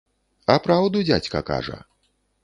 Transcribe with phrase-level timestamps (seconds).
[0.53, 1.77] А праўду дзядзька кажа.